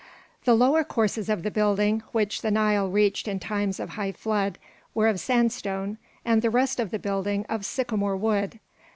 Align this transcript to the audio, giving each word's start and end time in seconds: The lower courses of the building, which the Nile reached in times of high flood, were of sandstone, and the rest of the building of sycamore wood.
The 0.45 0.55
lower 0.55 0.83
courses 0.83 1.29
of 1.29 1.43
the 1.43 1.51
building, 1.51 2.01
which 2.11 2.41
the 2.41 2.49
Nile 2.49 2.89
reached 2.89 3.27
in 3.27 3.39
times 3.39 3.79
of 3.79 3.89
high 3.89 4.11
flood, 4.13 4.57
were 4.95 5.07
of 5.07 5.19
sandstone, 5.19 5.99
and 6.25 6.41
the 6.41 6.49
rest 6.49 6.79
of 6.79 6.89
the 6.89 6.97
building 6.97 7.45
of 7.47 7.63
sycamore 7.63 8.17
wood. 8.17 8.59